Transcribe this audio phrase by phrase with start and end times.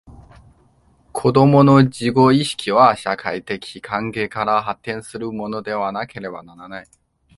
[1.11, 6.87] 子供の自己意識は、社会的関係から発展するものでなければならない。